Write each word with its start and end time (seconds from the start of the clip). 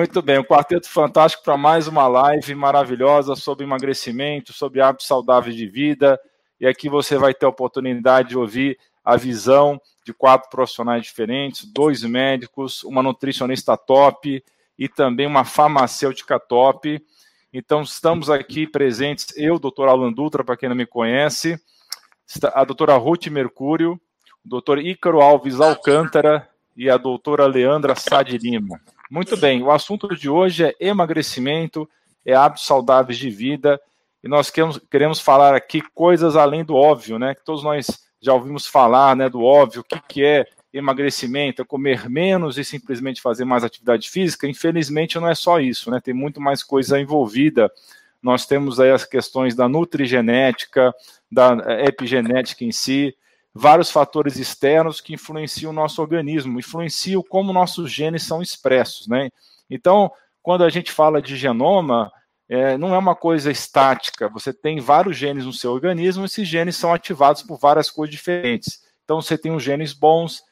Muito 0.00 0.22
bem, 0.22 0.38
o 0.38 0.44
Quarteto 0.44 0.88
Fantástico 0.88 1.44
para 1.44 1.58
mais 1.58 1.86
uma 1.86 2.08
live 2.08 2.54
maravilhosa 2.54 3.36
sobre 3.36 3.66
emagrecimento, 3.66 4.50
sobre 4.50 4.80
hábitos 4.80 5.06
saudáveis 5.06 5.54
de 5.54 5.66
vida. 5.66 6.18
E 6.58 6.66
aqui 6.66 6.88
você 6.88 7.18
vai 7.18 7.34
ter 7.34 7.44
a 7.44 7.50
oportunidade 7.50 8.30
de 8.30 8.38
ouvir 8.38 8.78
a 9.04 9.18
visão 9.18 9.78
de 10.02 10.14
quatro 10.14 10.48
profissionais 10.48 11.02
diferentes, 11.02 11.70
dois 11.70 12.02
médicos, 12.02 12.82
uma 12.82 13.02
nutricionista 13.02 13.76
top 13.76 14.42
e 14.78 14.88
também 14.88 15.26
uma 15.26 15.44
farmacêutica 15.44 16.40
top. 16.40 16.98
Então, 17.52 17.82
estamos 17.82 18.30
aqui 18.30 18.66
presentes, 18.66 19.26
eu, 19.36 19.58
doutor 19.58 19.86
Alan 19.86 20.14
Dutra, 20.14 20.42
para 20.42 20.56
quem 20.56 20.70
não 20.70 20.76
me 20.76 20.86
conhece, 20.86 21.60
a 22.54 22.64
doutora 22.64 22.96
Ruth 22.96 23.26
Mercúrio, 23.26 24.00
o 24.42 24.48
doutor 24.48 24.78
Ícaro 24.78 25.20
Alves 25.20 25.60
Alcântara 25.60 26.48
e 26.74 26.88
a 26.88 26.96
doutora 26.96 27.46
Leandra 27.46 27.94
Sade 27.94 28.38
Lima. 28.38 28.80
Muito 29.10 29.36
bem, 29.36 29.60
o 29.60 29.72
assunto 29.72 30.06
de 30.14 30.30
hoje 30.30 30.64
é 30.64 30.76
emagrecimento, 30.78 31.90
é 32.24 32.32
hábitos 32.32 32.64
saudáveis 32.64 33.18
de 33.18 33.28
vida, 33.28 33.80
e 34.22 34.28
nós 34.28 34.50
queremos, 34.50 34.80
queremos 34.88 35.18
falar 35.18 35.52
aqui 35.52 35.82
coisas 35.92 36.36
além 36.36 36.64
do 36.64 36.76
óbvio, 36.76 37.18
né? 37.18 37.34
Que 37.34 37.44
todos 37.44 37.64
nós 37.64 37.88
já 38.22 38.32
ouvimos 38.32 38.68
falar, 38.68 39.16
né, 39.16 39.28
do 39.28 39.42
óbvio, 39.42 39.80
o 39.80 39.84
que, 39.84 40.00
que 40.06 40.24
é 40.24 40.46
emagrecimento, 40.72 41.60
é 41.60 41.64
comer 41.64 42.08
menos 42.08 42.56
e 42.56 42.64
simplesmente 42.64 43.20
fazer 43.20 43.44
mais 43.44 43.64
atividade 43.64 44.08
física. 44.08 44.46
Infelizmente 44.46 45.18
não 45.18 45.28
é 45.28 45.34
só 45.34 45.58
isso, 45.58 45.90
né? 45.90 46.00
Tem 46.00 46.14
muito 46.14 46.40
mais 46.40 46.62
coisa 46.62 47.00
envolvida. 47.00 47.68
Nós 48.22 48.46
temos 48.46 48.78
aí 48.78 48.92
as 48.92 49.04
questões 49.04 49.56
da 49.56 49.68
nutrigenética, 49.68 50.94
da 51.28 51.56
epigenética 51.84 52.64
em 52.64 52.70
si, 52.70 53.16
vários 53.60 53.90
fatores 53.90 54.36
externos 54.38 55.02
que 55.02 55.12
influenciam 55.12 55.70
o 55.70 55.74
nosso 55.74 56.00
organismo, 56.00 56.58
influenciam 56.58 57.22
como 57.22 57.52
nossos 57.52 57.92
genes 57.92 58.22
são 58.22 58.40
expressos, 58.40 59.06
né? 59.06 59.28
Então, 59.68 60.10
quando 60.42 60.64
a 60.64 60.70
gente 60.70 60.90
fala 60.90 61.20
de 61.20 61.36
genoma, 61.36 62.10
é, 62.48 62.78
não 62.78 62.94
é 62.94 62.98
uma 62.98 63.14
coisa 63.14 63.50
estática. 63.50 64.30
Você 64.30 64.50
tem 64.54 64.80
vários 64.80 65.14
genes 65.14 65.44
no 65.44 65.52
seu 65.52 65.72
organismo, 65.72 66.24
esses 66.24 66.48
genes 66.48 66.74
são 66.74 66.90
ativados 66.94 67.42
por 67.42 67.58
várias 67.58 67.90
coisas 67.90 68.10
diferentes. 68.10 68.80
Então, 69.04 69.20
você 69.20 69.36
tem 69.36 69.52
os 69.52 69.62
genes 69.62 69.92
bons 69.92 70.42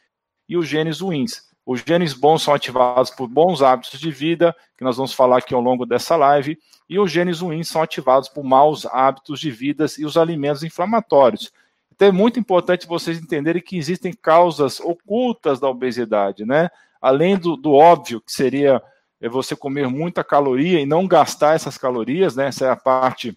e 0.47 0.59
os 0.59 0.69
genes 0.69 1.01
ruins. 1.01 1.49
Os 1.65 1.81
genes 1.81 2.13
bons 2.13 2.43
são 2.43 2.53
ativados 2.53 3.11
por 3.11 3.27
bons 3.27 3.63
hábitos 3.63 3.99
de 3.99 4.11
vida, 4.11 4.55
que 4.77 4.85
nós 4.85 4.99
vamos 4.99 5.15
falar 5.15 5.39
aqui 5.39 5.55
ao 5.55 5.63
longo 5.63 5.87
dessa 5.87 6.15
live, 6.15 6.59
e 6.89 6.99
os 6.99 7.11
genes 7.11 7.41
ruins 7.41 7.69
são 7.69 7.81
ativados 7.81 8.29
por 8.29 8.45
maus 8.45 8.85
hábitos 8.85 9.41
de 9.41 9.51
vida 9.51 9.87
e 9.99 10.05
os 10.05 10.19
alimentos 10.19 10.63
inflamatórios. 10.63 11.51
Então 11.99 12.07
é 12.07 12.13
muito 12.13 12.39
importante 12.39 12.87
vocês 12.87 13.19
entenderem 13.19 13.61
que 13.61 13.77
existem 13.77 14.13
causas 14.13 14.79
ocultas 14.79 15.59
da 15.59 15.69
obesidade, 15.69 16.45
né? 16.45 16.71
Além 17.03 17.37
do, 17.37 17.57
do 17.57 17.73
óbvio, 17.73 18.21
que 18.21 18.31
seria 18.31 18.81
é, 19.21 19.29
você 19.29 19.57
comer 19.57 19.89
muita 19.89 20.23
caloria 20.23 20.79
e 20.79 20.87
não 20.87 21.09
gastar 21.09 21.57
essas 21.57 21.77
calorias, 21.77 22.37
né? 22.37 22.47
Essa 22.47 22.67
é 22.67 22.71
a 22.71 22.77
parte 22.77 23.37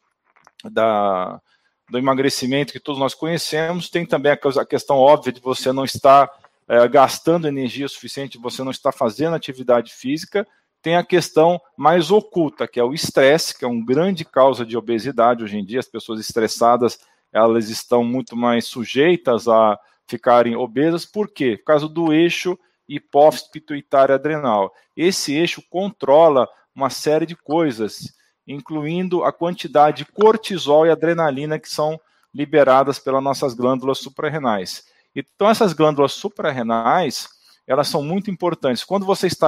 da, 0.63 1.41
do 1.89 1.97
emagrecimento 1.97 2.71
que 2.71 2.79
todos 2.79 2.99
nós 2.99 3.15
conhecemos. 3.15 3.89
Tem 3.89 4.05
também 4.05 4.31
a 4.31 4.65
questão 4.65 4.97
óbvia 4.97 5.33
de 5.33 5.41
você 5.41 5.71
não 5.71 5.83
estar 5.83 6.29
é, 6.67 6.87
gastando 6.87 7.47
energia 7.47 7.87
suficiente, 7.87 8.37
você 8.37 8.63
não 8.63 8.69
estar 8.69 8.91
fazendo 8.91 9.35
atividade 9.35 9.91
física. 9.91 10.47
Tem 10.83 10.95
a 10.95 11.03
questão 11.03 11.59
mais 11.75 12.11
oculta, 12.11 12.67
que 12.67 12.79
é 12.79 12.83
o 12.83 12.93
estresse, 12.93 13.57
que 13.57 13.65
é 13.65 13.67
uma 13.67 13.83
grande 13.83 14.23
causa 14.23 14.63
de 14.63 14.77
obesidade 14.77 15.43
hoje 15.43 15.57
em 15.57 15.65
dia. 15.65 15.79
As 15.79 15.87
pessoas 15.87 16.19
estressadas 16.19 16.99
elas 17.31 17.69
estão 17.69 18.03
muito 18.03 18.35
mais 18.35 18.65
sujeitas 18.65 19.47
a 19.47 19.79
ficarem 20.07 20.55
obesas, 20.55 21.05
por 21.05 21.29
quê? 21.29 21.57
Por 21.57 21.65
causa 21.65 21.87
do 21.87 22.11
eixo 22.11 22.57
hipófise 22.87 23.49
pituitária 23.49 24.15
adrenal. 24.15 24.73
Esse 24.95 25.33
eixo 25.33 25.63
controla 25.69 26.47
uma 26.75 26.89
série 26.89 27.25
de 27.25 27.35
coisas, 27.35 28.13
incluindo 28.45 29.23
a 29.23 29.31
quantidade 29.31 29.97
de 29.97 30.05
cortisol 30.05 30.85
e 30.85 30.89
adrenalina 30.89 31.57
que 31.57 31.69
são 31.69 31.99
liberadas 32.33 32.99
pelas 32.99 33.23
nossas 33.23 33.53
glândulas 33.53 33.99
suprarrenais. 33.99 34.83
Então, 35.15 35.49
essas 35.49 35.73
glândulas 35.73 36.13
suprarrenais, 36.13 37.29
elas 37.67 37.87
são 37.87 38.01
muito 38.01 38.31
importantes. 38.31 38.83
Quando 38.83 39.05
você 39.05 39.27
está 39.27 39.47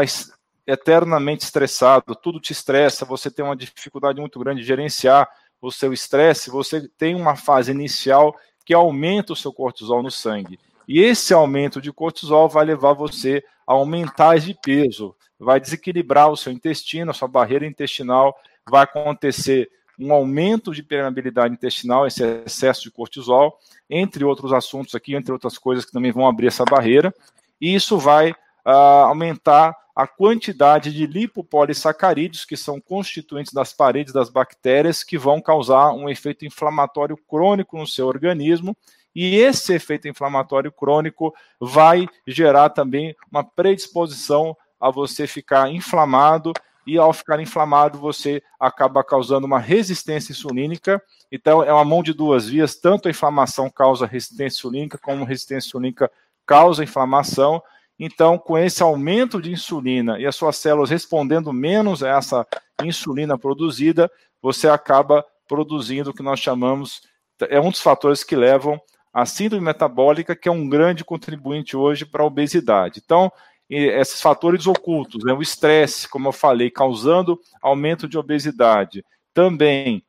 eternamente 0.66 1.44
estressado, 1.44 2.16
tudo 2.16 2.40
te 2.40 2.52
estressa, 2.52 3.06
você 3.06 3.30
tem 3.30 3.44
uma 3.44 3.56
dificuldade 3.56 4.20
muito 4.20 4.40
grande 4.40 4.62
de 4.62 4.68
gerenciar 4.68 5.30
o 5.68 5.72
seu 5.72 5.94
estresse, 5.94 6.50
você 6.50 6.88
tem 6.98 7.16
uma 7.16 7.36
fase 7.36 7.72
inicial 7.72 8.36
que 8.66 8.74
aumenta 8.74 9.34
o 9.34 9.36
seu 9.36 9.54
cortisol 9.54 10.04
no 10.04 10.12
sangue. 10.12 10.60
E 10.88 11.00
esse 11.00 11.34
aumento 11.34 11.82
de 11.82 11.92
cortisol 11.92 12.50
vai 12.50 12.66
levar 12.66 12.94
você 12.94 13.44
a 13.66 13.74
aumentar 13.74 14.40
de 14.40 14.54
peso, 14.54 15.16
vai 15.40 15.60
desequilibrar 15.60 16.30
o 16.30 16.36
seu 16.36 16.52
intestino, 16.52 17.12
a 17.12 17.14
sua 17.14 17.28
barreira 17.28 17.66
intestinal, 17.66 18.36
vai 18.70 18.84
acontecer 18.84 19.70
um 19.98 20.12
aumento 20.12 20.74
de 20.74 20.84
permeabilidade 20.84 21.54
intestinal, 21.54 22.06
esse 22.06 22.24
excesso 22.46 22.84
de 22.84 22.92
cortisol, 22.92 23.58
entre 23.90 24.26
outros 24.26 24.52
assuntos 24.52 24.96
aqui, 24.96 25.16
entre 25.16 25.32
outras 25.32 25.58
coisas 25.58 25.86
que 25.86 25.92
também 25.92 26.12
vão 26.12 26.28
abrir 26.28 26.48
essa 26.48 26.66
barreira, 26.66 27.14
e 27.62 27.74
isso 27.74 27.98
vai 27.98 28.36
uh, 28.66 29.06
aumentar 29.06 29.76
a 29.96 30.08
quantidade 30.08 30.92
de 30.92 31.06
lipopolissacarídeos, 31.06 32.46
que 32.46 32.58
são 32.58 32.82
constituintes 32.82 33.54
das 33.54 33.72
paredes 33.72 34.14
das 34.14 34.30
bactérias, 34.30 35.04
que 35.04 35.18
vão 35.18 35.40
causar 35.40 35.92
um 35.92 36.10
efeito 36.10 36.46
inflamatório 36.46 37.16
crônico 37.16 37.78
no 37.78 37.86
seu 37.86 38.08
organismo. 38.08 38.76
E 39.16 39.36
esse 39.36 39.74
efeito 39.74 40.08
inflamatório 40.08 40.72
crônico 40.72 41.34
vai 41.60 42.08
gerar 42.26 42.70
também 42.70 43.16
uma 43.32 43.44
predisposição 43.44 44.58
a 44.80 44.90
você 44.90 45.28
ficar 45.28 45.70
inflamado, 45.70 46.52
e 46.86 46.98
ao 46.98 47.14
ficar 47.14 47.40
inflamado, 47.40 47.98
você 47.98 48.44
acaba 48.60 49.04
causando 49.04 49.48
uma 49.48 49.60
resistência 49.60 50.34
insulínica. 50.34 51.02
Então, 51.32 51.64
é 51.64 51.72
uma 51.72 51.86
mão 51.86 52.04
de 52.04 52.14
duas 52.14 52.48
vias: 52.48 52.76
tanto 52.76 53.08
a 53.08 53.12
inflamação 53.12 53.70
causa 53.70 54.06
resistência 54.06 54.58
insulínica, 54.58 54.98
como 54.98 55.24
resistência 55.24 55.70
insulínica 55.70 56.12
causa 56.46 56.84
inflamação. 56.84 57.62
Então, 58.00 58.38
com 58.38 58.58
esse 58.58 58.82
aumento 58.82 59.42
de 59.42 59.52
insulina 59.52 60.20
e 60.20 60.26
as 60.26 60.36
suas 60.36 60.58
células 60.58 60.90
respondendo 60.90 61.54
menos 61.54 62.04
a 62.04 62.10
essa 62.10 62.48
insulina 62.84 63.38
produzida, 63.38 64.12
você 64.42 64.68
acaba 64.68 65.26
produzindo 65.48 66.10
o 66.10 66.14
que 66.14 66.24
nós 66.24 66.40
chamamos, 66.40 67.02
é 67.50 67.60
um 67.60 67.70
dos 67.70 67.82
fatores 67.82 68.24
que 68.24 68.36
levam 68.36 68.82
à 69.14 69.26
síndrome 69.26 69.64
metabólica, 69.64 70.36
que 70.36 70.50
é 70.50 70.52
um 70.52 70.68
grande 70.68 71.06
contribuinte 71.06 71.78
hoje 71.78 72.06
para 72.06 72.24
a 72.24 72.26
obesidade. 72.26 73.02
Então, 73.04 73.32
esses 73.70 74.22
fatores 74.22 74.68
ocultos, 74.68 75.24
né, 75.24 75.34
o 75.34 75.42
estresse, 75.42 76.08
como 76.08 76.28
eu 76.28 76.32
falei, 76.32 76.70
causando 76.70 77.40
aumento 77.62 78.08
de 78.08 78.18
obesidade. 78.18 79.06
Também 79.34 80.04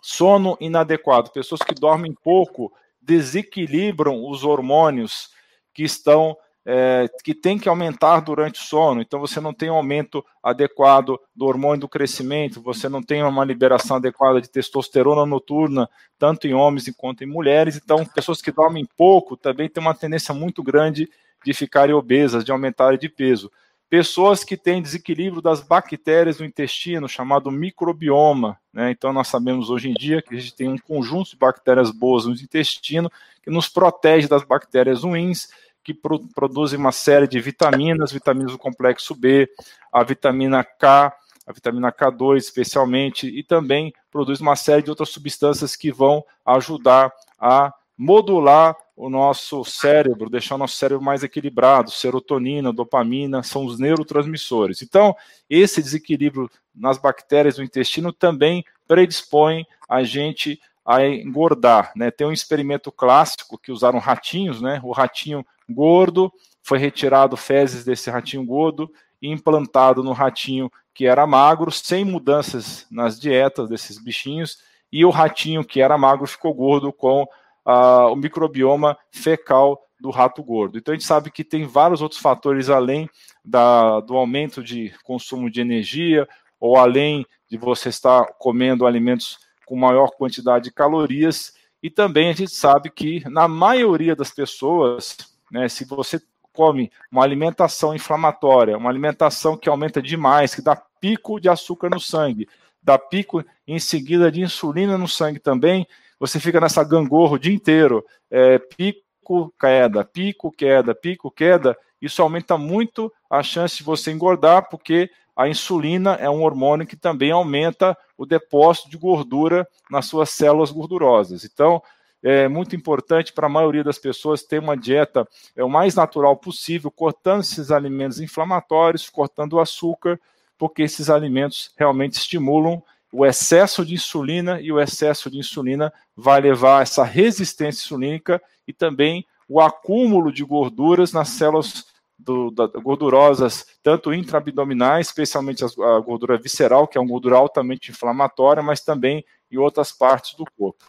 sono 0.00 0.56
inadequado, 0.60 1.32
pessoas 1.32 1.60
que 1.62 1.74
dormem 1.74 2.14
pouco 2.22 2.72
desequilibram 3.00 4.28
os 4.28 4.44
hormônios 4.44 5.30
que 5.74 5.82
estão 5.82 6.36
é, 6.68 7.08
que 7.22 7.32
tem 7.32 7.56
que 7.56 7.68
aumentar 7.68 8.18
durante 8.18 8.60
o 8.60 8.64
sono, 8.64 9.00
então 9.00 9.20
você 9.20 9.40
não 9.40 9.54
tem 9.54 9.70
um 9.70 9.76
aumento 9.76 10.24
adequado 10.42 11.16
do 11.34 11.46
hormônio 11.46 11.82
do 11.82 11.88
crescimento, 11.88 12.60
você 12.60 12.88
não 12.88 13.00
tem 13.00 13.22
uma 13.22 13.44
liberação 13.44 13.98
adequada 13.98 14.40
de 14.40 14.50
testosterona 14.50 15.24
noturna, 15.24 15.88
tanto 16.18 16.48
em 16.48 16.54
homens 16.54 16.92
quanto 16.96 17.22
em 17.22 17.26
mulheres, 17.28 17.76
então 17.76 18.04
pessoas 18.04 18.42
que 18.42 18.50
dormem 18.50 18.84
pouco 18.96 19.36
também 19.36 19.68
têm 19.68 19.80
uma 19.80 19.94
tendência 19.94 20.34
muito 20.34 20.60
grande 20.60 21.08
de 21.44 21.54
ficarem 21.54 21.94
obesas, 21.94 22.44
de 22.44 22.50
aumentarem 22.50 22.98
de 22.98 23.08
peso. 23.08 23.48
Pessoas 23.88 24.42
que 24.42 24.56
têm 24.56 24.82
desequilíbrio 24.82 25.40
das 25.40 25.60
bactérias 25.60 26.38
do 26.38 26.44
intestino, 26.44 27.08
chamado 27.08 27.52
microbioma, 27.52 28.58
né? 28.72 28.90
então 28.90 29.12
nós 29.12 29.28
sabemos 29.28 29.70
hoje 29.70 29.88
em 29.88 29.94
dia 29.94 30.20
que 30.20 30.34
a 30.34 30.38
gente 30.40 30.56
tem 30.56 30.68
um 30.68 30.76
conjunto 30.76 31.30
de 31.30 31.36
bactérias 31.36 31.92
boas 31.92 32.26
no 32.26 32.32
intestino 32.32 33.08
que 33.40 33.50
nos 33.50 33.68
protege 33.68 34.26
das 34.26 34.42
bactérias 34.42 35.04
ruins, 35.04 35.48
que 35.86 35.94
pro, 35.94 36.18
produzem 36.34 36.76
uma 36.76 36.90
série 36.90 37.28
de 37.28 37.38
vitaminas, 37.38 38.10
vitaminas 38.10 38.50
do 38.50 38.58
complexo 38.58 39.14
B, 39.14 39.48
a 39.92 40.02
vitamina 40.02 40.64
K, 40.64 41.16
a 41.46 41.52
vitamina 41.52 41.92
K2 41.92 42.38
especialmente, 42.38 43.28
e 43.28 43.40
também 43.44 43.94
produz 44.10 44.40
uma 44.40 44.56
série 44.56 44.82
de 44.82 44.90
outras 44.90 45.10
substâncias 45.10 45.76
que 45.76 45.92
vão 45.92 46.24
ajudar 46.44 47.12
a 47.38 47.72
modular 47.96 48.74
o 48.96 49.08
nosso 49.08 49.64
cérebro, 49.64 50.28
deixar 50.28 50.56
o 50.56 50.58
nosso 50.58 50.74
cérebro 50.74 51.04
mais 51.04 51.22
equilibrado, 51.22 51.92
serotonina, 51.92 52.72
dopamina, 52.72 53.44
são 53.44 53.64
os 53.64 53.78
neurotransmissores. 53.78 54.82
Então, 54.82 55.14
esse 55.48 55.80
desequilíbrio 55.80 56.50
nas 56.74 56.98
bactérias 56.98 57.56
do 57.56 57.62
intestino 57.62 58.12
também 58.12 58.64
predispõe 58.88 59.64
a 59.88 60.02
gente 60.02 60.60
a 60.84 61.06
engordar, 61.06 61.92
né? 61.94 62.10
Tem 62.10 62.26
um 62.26 62.32
experimento 62.32 62.90
clássico 62.90 63.56
que 63.56 63.70
usaram 63.70 64.00
ratinhos, 64.00 64.60
né? 64.60 64.80
O 64.82 64.90
ratinho 64.90 65.46
gordo, 65.68 66.32
foi 66.62 66.78
retirado 66.78 67.36
fezes 67.36 67.84
desse 67.84 68.10
ratinho 68.10 68.44
gordo 68.44 68.90
e 69.20 69.28
implantado 69.28 70.02
no 70.02 70.12
ratinho 70.12 70.70
que 70.92 71.06
era 71.06 71.26
magro, 71.26 71.70
sem 71.70 72.04
mudanças 72.04 72.86
nas 72.90 73.20
dietas 73.20 73.68
desses 73.68 74.02
bichinhos, 74.02 74.58
e 74.90 75.04
o 75.04 75.10
ratinho 75.10 75.64
que 75.64 75.80
era 75.80 75.98
magro 75.98 76.26
ficou 76.26 76.54
gordo 76.54 76.92
com 76.92 77.22
uh, 77.22 78.10
o 78.10 78.16
microbioma 78.16 78.96
fecal 79.10 79.82
do 80.00 80.10
rato 80.10 80.42
gordo. 80.42 80.78
Então 80.78 80.92
a 80.92 80.96
gente 80.96 81.06
sabe 81.06 81.30
que 81.30 81.44
tem 81.44 81.66
vários 81.66 82.00
outros 82.00 82.20
fatores 82.20 82.70
além 82.70 83.08
da, 83.44 84.00
do 84.00 84.16
aumento 84.16 84.62
de 84.62 84.92
consumo 85.02 85.50
de 85.50 85.60
energia 85.60 86.28
ou 86.60 86.76
além 86.76 87.26
de 87.48 87.56
você 87.56 87.88
estar 87.88 88.26
comendo 88.38 88.86
alimentos 88.86 89.38
com 89.66 89.76
maior 89.76 90.10
quantidade 90.10 90.64
de 90.64 90.72
calorias. 90.72 91.54
E 91.82 91.90
também 91.90 92.30
a 92.30 92.32
gente 92.32 92.52
sabe 92.52 92.90
que 92.90 93.22
na 93.28 93.46
maioria 93.48 94.16
das 94.16 94.30
pessoas, 94.30 95.16
né, 95.50 95.68
se 95.68 95.84
você 95.84 96.20
come 96.52 96.90
uma 97.12 97.22
alimentação 97.22 97.94
inflamatória, 97.94 98.76
uma 98.78 98.88
alimentação 98.88 99.56
que 99.56 99.68
aumenta 99.68 100.00
demais, 100.00 100.54
que 100.54 100.62
dá 100.62 100.74
pico 101.00 101.38
de 101.38 101.48
açúcar 101.48 101.90
no 101.90 102.00
sangue, 102.00 102.48
dá 102.82 102.98
pico 102.98 103.44
em 103.66 103.78
seguida 103.78 104.32
de 104.32 104.40
insulina 104.40 104.96
no 104.96 105.06
sangue 105.06 105.38
também, 105.38 105.86
você 106.18 106.40
fica 106.40 106.60
nessa 106.60 106.82
gangorra 106.82 107.34
o 107.34 107.38
dia 107.38 107.54
inteiro, 107.54 108.04
é, 108.30 108.58
pico, 108.58 109.52
queda, 109.60 110.04
pico, 110.04 110.50
queda, 110.50 110.94
pico, 110.94 111.30
queda, 111.30 111.76
isso 112.00 112.22
aumenta 112.22 112.56
muito 112.56 113.12
a 113.28 113.42
chance 113.42 113.76
de 113.76 113.82
você 113.82 114.10
engordar, 114.10 114.68
porque 114.70 115.10
a 115.36 115.48
insulina 115.48 116.14
é 116.14 116.30
um 116.30 116.42
hormônio 116.42 116.86
que 116.86 116.96
também 116.96 117.30
aumenta 117.30 117.96
o 118.16 118.24
depósito 118.24 118.88
de 118.88 118.96
gordura 118.96 119.68
nas 119.90 120.06
suas 120.06 120.30
células 120.30 120.70
gordurosas. 120.70 121.44
Então, 121.44 121.82
é 122.28 122.48
muito 122.48 122.74
importante 122.74 123.32
para 123.32 123.46
a 123.46 123.48
maioria 123.48 123.84
das 123.84 124.00
pessoas 124.00 124.42
ter 124.42 124.58
uma 124.58 124.76
dieta 124.76 125.28
é, 125.54 125.62
o 125.62 125.68
mais 125.68 125.94
natural 125.94 126.36
possível, 126.36 126.90
cortando 126.90 127.42
esses 127.42 127.70
alimentos 127.70 128.18
inflamatórios, 128.18 129.08
cortando 129.08 129.52
o 129.52 129.60
açúcar, 129.60 130.18
porque 130.58 130.82
esses 130.82 131.08
alimentos 131.08 131.70
realmente 131.76 132.14
estimulam 132.14 132.82
o 133.12 133.24
excesso 133.24 133.86
de 133.86 133.94
insulina 133.94 134.60
e 134.60 134.72
o 134.72 134.80
excesso 134.80 135.30
de 135.30 135.38
insulina 135.38 135.92
vai 136.16 136.40
levar 136.40 136.80
a 136.80 136.82
essa 136.82 137.04
resistência 137.04 137.84
insulínica 137.84 138.42
e 138.66 138.72
também 138.72 139.24
o 139.48 139.60
acúmulo 139.60 140.32
de 140.32 140.42
gorduras 140.42 141.12
nas 141.12 141.28
células 141.28 141.86
do, 142.18 142.50
da, 142.50 142.66
gordurosas, 142.66 143.66
tanto 143.84 144.12
intraabdominais, 144.12 145.06
especialmente 145.06 145.64
a 145.64 146.00
gordura 146.00 146.36
visceral, 146.36 146.88
que 146.88 146.98
é 146.98 147.00
uma 147.00 147.08
gordura 147.08 147.36
altamente 147.36 147.92
inflamatória, 147.92 148.64
mas 148.64 148.80
também 148.80 149.24
em 149.48 149.58
outras 149.58 149.92
partes 149.92 150.34
do 150.34 150.44
corpo. 150.58 150.84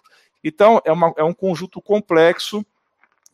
Então, 0.47 0.81
é, 0.85 0.91
uma, 0.91 1.13
é 1.17 1.23
um 1.23 1.33
conjunto 1.33 1.81
complexo 1.81 2.65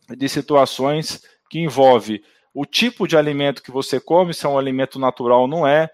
de 0.10 0.28
situações 0.28 1.22
que 1.50 1.60
envolve 1.60 2.24
o 2.54 2.66
tipo 2.66 3.08
de 3.08 3.16
alimento 3.16 3.62
que 3.62 3.72
você 3.72 4.00
come, 4.00 4.34
se 4.34 4.46
é 4.46 4.50
um 4.50 4.58
alimento 4.58 4.98
natural 5.00 5.42
ou 5.42 5.48
não 5.48 5.66
é, 5.68 5.90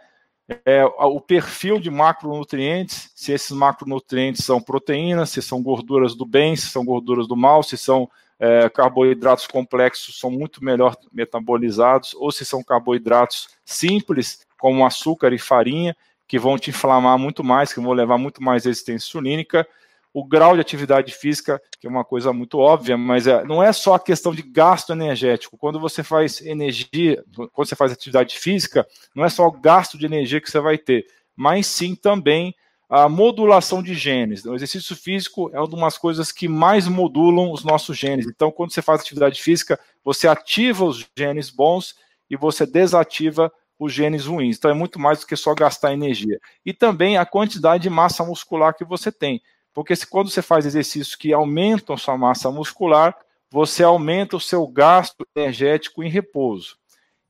é, 0.66 0.84
o 0.86 1.22
perfil 1.22 1.80
de 1.80 1.92
macronutrientes, 1.92 3.12
se 3.16 3.32
esses 3.32 3.52
macronutrientes 3.52 4.46
são 4.46 4.62
proteínas, 4.62 5.30
se 5.30 5.42
são 5.42 5.62
gorduras 5.62 6.16
do 6.16 6.26
bem, 6.26 6.56
se 6.56 6.68
são 6.68 6.84
gorduras 6.84 7.28
do 7.28 7.36
mal, 7.36 7.62
se 7.62 7.78
são 7.78 8.10
é, 8.40 8.70
carboidratos 8.70 9.46
complexos, 9.46 10.20
são 10.20 10.32
muito 10.32 10.64
melhor 10.64 10.96
metabolizados, 11.12 12.14
ou 12.16 12.32
se 12.32 12.46
são 12.46 12.64
carboidratos 12.64 13.50
simples, 13.64 14.46
como 14.58 14.86
açúcar 14.86 15.34
e 15.34 15.38
farinha, 15.38 15.96
que 16.28 16.40
vão 16.40 16.58
te 16.58 16.70
inflamar 16.70 17.18
muito 17.18 17.44
mais, 17.44 17.74
que 17.74 17.80
vão 17.80 17.92
levar 17.92 18.18
muito 18.18 18.42
mais 18.42 18.66
resistência 18.66 19.08
insulínica, 19.08 19.68
o 20.14 20.26
grau 20.26 20.56
de 20.56 20.62
atividade 20.62 21.14
física, 21.14 21.62
que 21.80 21.88
é 21.88 21.90
uma 21.90 22.04
coisa 22.04 22.34
muito 22.34 22.58
óbvia, 22.58 22.98
mas 22.98 23.28
é, 23.28 23.44
não 23.44 23.62
é 23.62 23.72
só 23.72 23.94
a 23.94 24.00
questão 24.00 24.34
de 24.34 24.42
gasto 24.42 24.92
energético. 24.92 25.58
Quando 25.58 25.80
você 25.80 26.04
faz 26.04 26.42
energia, 26.42 27.24
quando 27.54 27.68
você 27.68 27.76
faz 27.76 27.92
atividade 27.92 28.38
física, 28.38 28.88
não 29.16 29.24
é 29.24 29.30
só 29.30 29.46
o 29.48 29.52
gasto 29.52 29.98
de 29.98 30.06
energia 30.06 30.42
que 30.42 30.50
você 30.50 30.60
vai 30.60 30.78
ter, 30.78 31.06
mas 31.36 31.68
sim 31.68 31.96
também 31.96 32.56
a 32.90 33.08
modulação 33.08 33.84
de 33.84 33.94
genes. 33.94 34.44
O 34.46 34.56
exercício 34.56 34.96
físico 34.96 35.52
é 35.54 35.60
uma 35.60 35.86
das 35.86 35.98
coisas 35.98 36.32
que 36.32 36.48
mais 36.48 36.88
modulam 36.88 37.52
os 37.52 37.64
nossos 37.64 37.96
genes. 37.96 38.26
Então, 38.26 38.52
quando 38.52 38.74
você 38.74 38.82
faz 38.82 39.02
atividade 39.02 39.40
física, 39.40 39.80
você 40.04 40.28
ativa 40.28 40.84
os 40.86 41.06
genes 41.16 41.52
bons 41.52 41.96
e 42.28 42.36
você 42.36 42.66
desativa 42.66 43.52
os 43.78 43.94
genes 43.94 44.26
ruins. 44.26 44.58
Então, 44.58 44.72
é 44.72 44.74
muito 44.74 45.00
mais 45.00 45.20
do 45.20 45.28
que 45.28 45.36
só 45.36 45.54
gastar 45.54 45.94
energia. 45.94 46.40
E 46.66 46.74
também 46.74 47.16
a 47.16 47.26
quantidade 47.28 47.84
de 47.84 47.90
massa 47.92 48.26
muscular 48.26 48.76
que 48.76 48.84
você 48.84 49.12
tem. 49.12 49.40
Porque 49.74 49.96
se, 49.96 50.08
quando 50.08 50.30
você 50.30 50.42
faz 50.42 50.66
exercícios 50.66 51.16
que 51.16 51.34
aumentam 51.34 51.98
sua 51.98 52.18
massa 52.18 52.50
muscular, 52.52 53.16
você 53.52 53.84
aumenta 53.84 54.36
o 54.38 54.40
seu 54.40 54.68
gasto 54.68 55.26
energético 55.36 56.04
em 56.04 56.10
repouso. 56.10 56.78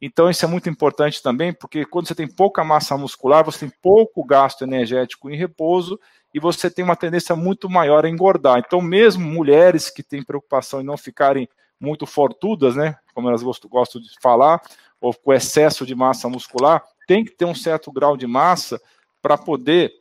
Então, 0.01 0.29
isso 0.29 0.45
é 0.45 0.47
muito 0.47 0.69
importante 0.69 1.21
também, 1.21 1.53
porque 1.53 1.85
quando 1.85 2.07
você 2.07 2.15
tem 2.15 2.27
pouca 2.27 2.63
massa 2.63 2.97
muscular, 2.97 3.43
você 3.43 3.59
tem 3.59 3.77
pouco 3.81 4.23
gasto 4.23 4.63
energético 4.63 5.29
em 5.29 5.35
repouso 5.35 5.99
e 6.33 6.39
você 6.39 6.69
tem 6.69 6.85
uma 6.85 6.95
tendência 6.95 7.35
muito 7.35 7.69
maior 7.69 8.05
a 8.05 8.09
engordar. 8.09 8.61
Então, 8.65 8.81
mesmo 8.81 9.25
mulheres 9.25 9.89
que 9.89 10.01
têm 10.01 10.23
preocupação 10.23 10.79
em 10.79 10.85
não 10.85 10.97
ficarem 10.97 11.49
muito 11.79 12.05
fortudas, 12.05 12.75
né, 12.75 12.95
como 13.13 13.27
elas 13.27 13.43
gostam 13.43 14.01
de 14.01 14.09
falar, 14.21 14.61
ou 15.01 15.13
com 15.13 15.33
excesso 15.33 15.85
de 15.85 15.95
massa 15.95 16.29
muscular, 16.29 16.83
tem 17.07 17.23
que 17.23 17.31
ter 17.31 17.45
um 17.45 17.55
certo 17.55 17.91
grau 17.91 18.15
de 18.15 18.27
massa 18.27 18.81
para 19.21 19.37
poder 19.37 19.91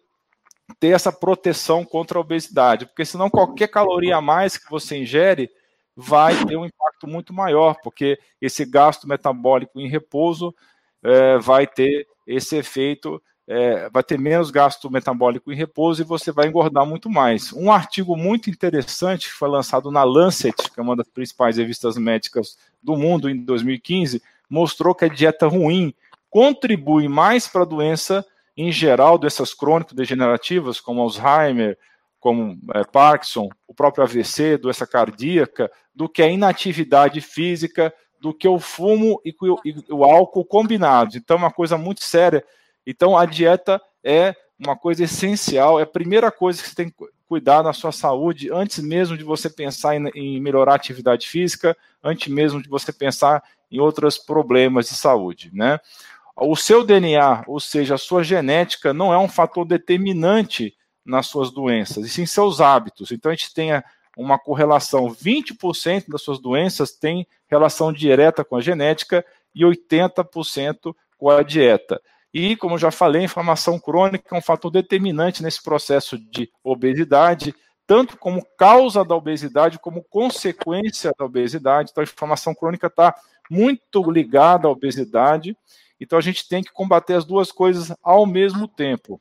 ter 0.79 0.89
essa 0.89 1.13
proteção 1.13 1.85
contra 1.85 2.19
a 2.19 2.21
obesidade, 2.21 2.87
porque 2.87 3.05
senão 3.05 3.31
qualquer 3.31 3.69
caloria 3.69 4.17
a 4.17 4.21
mais 4.21 4.57
que 4.57 4.71
você 4.71 4.99
ingere 4.99 5.51
vai 5.97 6.35
ter 6.45 6.57
um 6.57 6.65
impacto 6.65 7.09
muito 7.09 7.33
maior, 7.33 7.77
porque 7.83 8.19
esse 8.41 8.65
gasto 8.65 9.09
metabólico 9.09 9.81
em 9.81 9.89
repouso 9.89 10.55
é, 11.03 11.39
vai 11.39 11.67
ter 11.67 12.07
esse 12.27 12.57
efeito, 12.57 13.21
é, 13.49 13.89
vai 13.91 14.03
ter 14.05 14.19
menos 14.19 14.51
gasto 14.51 14.91
metabólico 14.91 15.51
em 15.51 15.57
repouso 15.57 16.03
e 16.03 16.05
você 16.05 16.31
vai 16.31 16.47
engordar 16.47 16.87
muito 16.87 17.11
mais. 17.11 17.53
Um 17.53 17.73
artigo 17.73 18.17
muito 18.17 18.49
interessante 18.49 19.27
que 19.27 19.35
foi 19.35 19.49
lançado 19.49 19.91
na 19.91 20.05
Lancet, 20.05 20.55
que 20.55 20.79
é 20.79 20.83
uma 20.83 20.95
das 20.95 21.09
principais 21.09 21.57
revistas 21.57 21.97
médicas 21.97 22.57
do 22.81 22.97
mundo, 22.97 23.29
em 23.29 23.37
2015, 23.37 24.23
mostrou 24.49 24.95
que 24.95 25.07
a 25.07 25.09
dieta 25.09 25.49
ruim 25.49 25.93
contribui 26.31 27.09
mais 27.09 27.49
para 27.49 27.63
a 27.63 27.67
doença 27.67 28.25
em 28.59 28.73
geral, 28.73 29.17
doenças 29.17 29.55
crônico-degenerativas, 29.55 30.81
como 30.81 31.01
Alzheimer, 31.01 31.79
como 32.19 32.59
é, 32.75 32.83
Parkinson, 32.83 33.49
o 33.69 33.73
próprio 33.73 34.03
AVC, 34.03 34.59
doença 34.59 34.85
cardíaca, 34.85 35.71
do 35.95 36.09
que 36.09 36.21
a 36.21 36.29
inatividade 36.29 37.21
física, 37.21 37.95
do 38.21 38.35
que 38.35 38.49
o 38.49 38.59
fumo 38.59 39.21
e 39.25 39.33
e 39.65 39.93
o 39.93 40.03
álcool 40.03 40.45
combinados. 40.45 41.15
Então, 41.15 41.37
é 41.37 41.39
uma 41.39 41.53
coisa 41.53 41.79
muito 41.79 42.03
séria. 42.03 42.45
Então, 42.85 43.17
a 43.17 43.25
dieta 43.25 43.81
é 44.03 44.35
uma 44.59 44.77
coisa 44.77 45.05
essencial, 45.05 45.79
é 45.79 45.85
a 45.85 45.87
primeira 45.87 46.33
coisa 46.33 46.61
que 46.61 46.69
você 46.69 46.75
tem 46.75 46.91
que 46.91 46.97
cuidar 47.29 47.63
na 47.63 47.73
sua 47.73 47.93
saúde, 47.93 48.51
antes 48.53 48.81
mesmo 48.81 49.17
de 49.17 49.23
você 49.23 49.49
pensar 49.49 49.95
em, 49.95 50.09
em 50.17 50.41
melhorar 50.41 50.73
a 50.73 50.77
atividade 50.77 51.29
física, 51.29 51.77
antes 52.03 52.27
mesmo 52.27 52.61
de 52.61 52.69
você 52.69 52.93
pensar 52.93 53.41
em 53.71 53.79
outros 53.79 54.19
problemas 54.19 54.89
de 54.89 54.95
saúde, 54.95 55.51
né? 55.53 55.79
O 56.41 56.57
seu 56.57 56.85
DNA, 56.85 57.45
ou 57.47 57.59
seja, 57.59 57.95
a 57.95 57.99
sua 57.99 58.23
genética, 58.23 58.95
não 58.95 59.13
é 59.13 59.19
um 59.19 59.29
fator 59.29 59.65
determinante 59.65 60.75
nas 61.05 61.27
suas 61.27 61.51
doenças, 61.51 62.05
e 62.05 62.09
sim 62.09 62.27
seus 62.27 62.61
hábitos. 62.61 63.11
Então 63.11 63.33
a 63.33 63.35
gente 63.35 63.53
tem 63.53 63.71
uma 64.17 64.39
correlação: 64.39 65.09
20% 65.09 66.05
das 66.09 66.23
suas 66.23 66.39
doenças 66.39 66.93
têm 66.93 67.27
relação 67.49 67.93
direta 67.93 68.45
com 68.45 68.57
a 68.57 68.61
genética 68.61 69.25
e 69.55 69.65
80% 69.65 70.95
com 71.17 71.31
a 71.31 71.43
dieta. 71.43 72.01
E, 72.33 72.57
como 72.57 72.79
já 72.79 72.91
falei, 72.91 73.23
a 73.23 73.25
inflamação 73.25 73.79
crônica 73.79 74.35
é 74.35 74.39
um 74.39 74.43
fator 74.43 74.71
determinante 74.71 75.43
nesse 75.43 75.63
processo 75.63 76.19
de 76.19 76.51
obesidade, 76.63 77.55
tanto 77.87 78.19
como 78.19 78.47
causa 78.59 79.03
da 79.03 79.17
obesidade, 79.17 79.79
como 79.79 80.05
consequência 80.05 81.11
da 81.19 81.25
obesidade. 81.25 81.91
Então, 81.91 82.03
a 82.03 82.05
inflamação 82.05 82.55
crônica 82.55 82.87
está 82.87 83.15
muito 83.51 84.11
ligada 84.11 84.69
à 84.69 84.71
obesidade. 84.71 85.57
Então 86.01 86.19
a 86.19 86.23
gente 86.23 86.49
tem 86.49 86.63
que 86.63 86.73
combater 86.73 87.15
as 87.15 87.25
duas 87.25 87.51
coisas 87.51 87.95
ao 88.03 88.27
mesmo 88.27 88.67
tempo. 88.69 89.21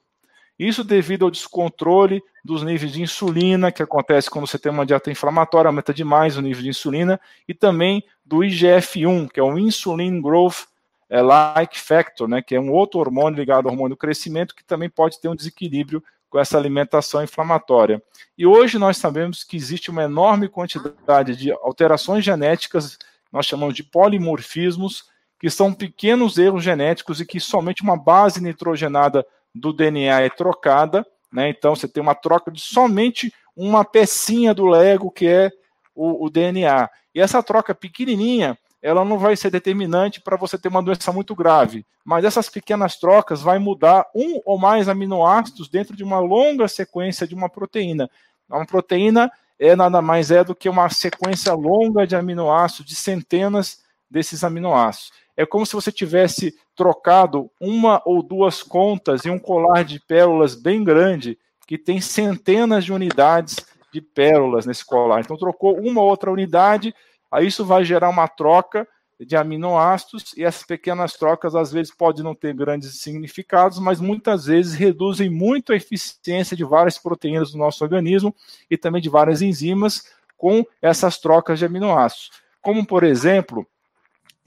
Isso 0.58 0.84
devido 0.84 1.24
ao 1.24 1.32
descontrole 1.32 2.22
dos 2.44 2.64
níveis 2.64 2.92
de 2.92 3.02
insulina, 3.02 3.72
que 3.72 3.84
acontece 3.84 4.30
quando 4.30 4.48
você 4.48 4.58
tem 4.58 4.72
uma 4.72 4.86
dieta 4.86 5.12
inflamatória, 5.12 5.70
aumenta 5.70 5.94
demais 5.94 6.36
o 6.36 6.42
nível 6.42 6.64
de 6.64 6.70
insulina, 6.70 7.20
e 7.48 7.54
também 7.54 8.04
do 8.26 8.38
IGF-1, 8.38 9.30
que 9.30 9.40
é 9.40 9.44
o 9.44 9.58
Insulin 9.58 10.20
Growth 10.20 10.66
é, 11.10 11.22
Like 11.22 11.80
Factor, 11.80 12.28
né, 12.28 12.42
que 12.42 12.56
é 12.56 12.60
um 12.60 12.72
outro 12.72 13.00
hormônio 13.00 13.38
ligado 13.38 13.68
ao 13.68 13.72
hormônio 13.72 13.96
do 13.96 14.00
crescimento, 14.00 14.56
que 14.56 14.64
também 14.64 14.90
pode 14.90 15.22
ter 15.22 15.28
um 15.28 15.36
desequilíbrio 15.36 16.04
com 16.30 16.40
essa 16.40 16.58
alimentação 16.58 17.24
inflamatória. 17.24 18.02
E 18.38 18.46
hoje 18.46 18.78
nós 18.80 18.98
sabemos 18.98 19.44
que 19.44 19.56
existe 19.56 19.92
uma 19.92 20.04
enorme 20.04 20.50
quantidade 20.50 21.36
de 21.36 21.52
alterações 21.52 22.26
genéticas, 22.26 22.98
nós 23.32 23.46
chamamos 23.46 23.76
de 23.76 23.84
polimorfismos, 23.84 25.06
que 25.40 25.50
são 25.50 25.74
pequenos 25.74 26.38
erros 26.38 26.64
genéticos 26.64 27.20
e 27.20 27.26
que 27.26 27.40
somente 27.40 27.84
uma 27.84 27.98
base 27.98 28.42
nitrogenada 28.42 29.26
do 29.54 29.72
DNA 29.72 30.22
é 30.22 30.30
trocada, 30.30 31.06
né? 31.32 31.50
Então 31.50 31.76
você 31.76 31.88
tem 31.88 32.02
uma 32.02 32.16
troca 32.16 32.52
de 32.52 32.60
somente 32.60 33.34
uma 33.56 33.84
pecinha 33.84 34.54
do 34.54 34.66
Lego 34.66 35.12
que 35.12 35.28
é 35.28 35.52
o, 35.96 36.26
o 36.26 36.30
DNA. 36.30 36.90
E 37.14 37.20
essa 37.20 37.42
troca 37.42 37.74
pequenininha, 37.74 38.58
ela 38.82 39.04
não 39.04 39.18
vai 39.18 39.36
ser 39.36 39.50
determinante 39.50 40.22
para 40.22 40.38
você 40.38 40.58
ter 40.58 40.68
uma 40.68 40.84
doença 40.84 41.12
muito 41.12 41.36
grave, 41.36 41.86
mas 42.06 42.24
essas 42.24 42.48
pequenas 42.48 42.98
trocas 42.98 43.42
vai 43.42 43.58
mudar 43.58 44.06
um 44.14 44.40
ou 44.46 44.58
mais 44.58 44.88
aminoácidos 44.88 45.68
dentro 45.68 45.96
de 45.96 46.04
uma 46.04 46.20
longa 46.20 46.68
sequência 46.68 47.28
de 47.28 47.34
uma 47.34 47.50
proteína. 47.50 48.10
Uma 48.48 48.66
proteína 48.66 49.32
é 49.60 49.76
nada 49.76 50.02
mais 50.02 50.30
é 50.30 50.44
do 50.44 50.56
que 50.56 50.70
uma 50.70 50.90
sequência 50.90 51.54
longa 51.54 52.06
de 52.06 52.16
aminoácidos, 52.16 52.86
de 52.86 52.96
centenas 52.96 53.80
desses 54.10 54.44
aminoácidos. 54.44 55.12
É 55.36 55.46
como 55.46 55.66
se 55.66 55.74
você 55.74 55.92
tivesse 55.92 56.56
trocado 56.76 57.50
uma 57.62 58.02
ou 58.06 58.24
duas 58.24 58.64
contas 58.64 59.26
em 59.26 59.30
um 59.30 59.40
colar 59.40 59.84
de 59.84 60.00
pérolas 60.00 60.56
bem 60.56 60.84
grande, 60.84 61.38
que 61.68 61.78
tem 61.78 62.02
centenas 62.02 62.86
de 62.86 62.94
unidades 62.94 63.58
de 63.92 64.02
pérolas 64.02 64.66
nesse 64.66 64.86
colar. 64.86 65.20
Então, 65.20 65.38
trocou 65.38 65.78
uma 65.80 66.02
ou 66.02 66.10
outra 66.10 66.32
unidade, 66.32 66.94
aí 67.32 67.48
isso 67.48 67.66
vai 67.66 67.84
gerar 67.84 68.10
uma 68.10 68.28
troca 68.28 68.88
de 69.20 69.36
aminoácidos, 69.36 70.34
e 70.38 70.44
essas 70.44 70.64
pequenas 70.64 71.14
trocas 71.14 71.56
às 71.56 71.72
vezes 71.72 71.94
podem 71.94 72.24
não 72.24 72.36
ter 72.36 72.54
grandes 72.54 73.02
significados, 73.02 73.80
mas 73.80 74.00
muitas 74.00 74.46
vezes 74.46 74.76
reduzem 74.76 75.30
muito 75.30 75.74
a 75.74 75.76
eficiência 75.76 76.56
de 76.56 76.64
várias 76.64 77.00
proteínas 77.00 77.52
do 77.52 77.58
nosso 77.58 77.84
organismo 77.84 78.36
e 78.70 78.78
também 78.78 79.02
de 79.02 79.10
várias 79.10 79.42
enzimas 79.42 80.04
com 80.38 80.64
essas 80.82 81.18
trocas 81.18 81.58
de 81.58 81.66
aminoácidos. 81.66 82.30
Como, 82.62 82.86
por 82.86 83.04
exemplo, 83.04 83.66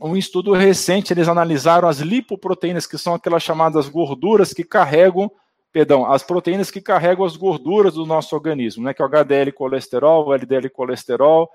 um 0.00 0.16
estudo 0.16 0.52
recente, 0.52 1.12
eles 1.12 1.28
analisaram 1.28 1.88
as 1.88 1.98
lipoproteínas, 1.98 2.86
que 2.86 2.96
são 2.96 3.14
aquelas 3.14 3.42
chamadas 3.42 3.88
gorduras 3.88 4.52
que 4.52 4.64
carregam, 4.64 5.30
perdão, 5.72 6.10
as 6.10 6.22
proteínas 6.22 6.70
que 6.70 6.80
carregam 6.80 7.24
as 7.24 7.36
gorduras 7.36 7.94
do 7.94 8.06
nosso 8.06 8.34
organismo, 8.34 8.84
né, 8.84 8.94
que 8.94 9.02
é 9.02 9.04
o 9.04 9.08
HDL 9.08 9.52
colesterol, 9.52 10.26
o 10.26 10.34
LDL 10.34 10.70
colesterol, 10.70 11.48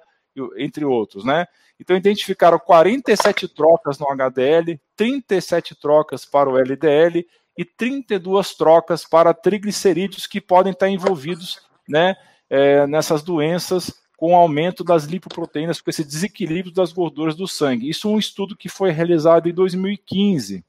entre 0.57 0.83
outros, 0.83 1.23
né? 1.23 1.45
Então 1.79 1.95
identificaram 1.95 2.59
47 2.59 3.47
trocas 3.47 3.97
no 3.97 4.07
HDL, 4.09 4.79
37 4.95 5.75
trocas 5.79 6.25
para 6.25 6.49
o 6.49 6.57
LDL 6.57 7.25
e 7.57 7.65
32 7.65 8.53
trocas 8.53 9.05
para 9.05 9.33
triglicerídeos 9.33 10.27
que 10.27 10.41
podem 10.41 10.73
estar 10.73 10.89
envolvidos, 10.89 11.61
né, 11.87 12.15
é, 12.49 12.85
nessas 12.85 13.23
doenças 13.23 14.04
com 14.17 14.31
o 14.31 14.35
aumento 14.35 14.83
das 14.83 15.05
lipoproteínas, 15.05 15.81
com 15.81 15.89
esse 15.89 16.03
desequilíbrio 16.03 16.73
das 16.73 16.91
gorduras 16.93 17.35
do 17.35 17.47
sangue. 17.47 17.89
Isso 17.89 18.07
é 18.07 18.11
um 18.11 18.19
estudo 18.19 18.55
que 18.55 18.69
foi 18.69 18.91
realizado 18.91 19.49
em 19.49 19.53
2015. 19.53 20.63